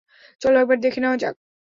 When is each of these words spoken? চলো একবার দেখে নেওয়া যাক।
চলো 0.41 0.55
একবার 0.59 0.77
দেখে 0.81 0.99
নেওয়া 1.01 1.17
যাক। 1.17 1.35